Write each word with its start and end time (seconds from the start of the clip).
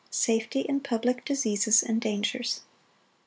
Safety 0.09 0.61
in 0.61 0.79
public 0.79 1.23
diseases 1.25 1.83
and 1.83 2.01
dangers. 2.01 2.61